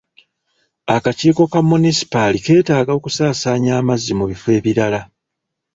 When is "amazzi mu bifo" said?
3.81-4.47